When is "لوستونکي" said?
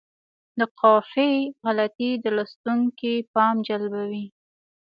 2.35-3.13